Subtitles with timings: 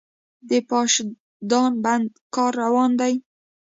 [0.49, 3.13] د پاشدان بند کار روان دی؟